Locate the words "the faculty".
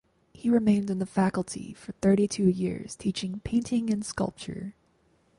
0.97-1.75